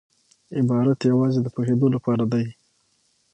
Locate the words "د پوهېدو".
1.43-1.87